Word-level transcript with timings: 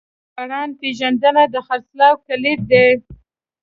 د 0.03 0.03
برانډ 0.35 0.71
پیژندنه 0.81 1.43
د 1.53 1.55
خرڅلاو 1.67 2.15
کلید 2.27 2.59
دی. 2.71 2.87